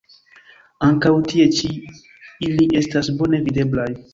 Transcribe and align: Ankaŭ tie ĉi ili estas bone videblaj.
Ankaŭ 0.87 1.11
tie 1.33 1.45
ĉi 1.59 1.69
ili 2.49 2.69
estas 2.83 3.13
bone 3.21 3.45
videblaj. 3.51 3.89